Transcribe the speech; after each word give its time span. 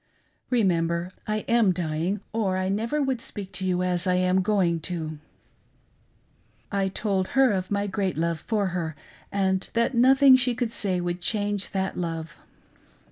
Remember, 0.49 1.11
I 1.27 1.45
am 1.47 1.71
dying, 1.73 2.21
or 2.33 2.57
I 2.57 2.69
never 2.69 3.03
would 3.03 3.21
speak 3.21 3.51
to 3.51 3.65
you 3.67 3.83
as 3.83 4.07
I 4.07 4.15
am 4.15 4.41
going 4.41 4.79
to." 4.89 5.19
I 6.71 6.87
told 6.87 7.27
her 7.37 7.51
of 7.51 7.69
my 7.69 7.85
great 7.85 8.17
love 8.17 8.39
for 8.39 8.69
her, 8.69 8.95
and 9.31 9.69
that 9.75 9.93
nothing 9.93 10.31
that 10.33 10.39
she 10.41 10.55
could 10.55 10.71
say 10.71 10.99
would 10.99 11.21
change 11.21 11.69
that 11.69 11.97
love. 11.99 12.39